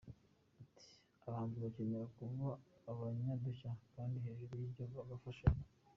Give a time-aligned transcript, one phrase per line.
[0.63, 0.89] Ati
[1.25, 2.47] “Abahanzi bakeneye kuba
[2.91, 5.63] abanyadushya kandi hejuru y’ibyo bagafashanya.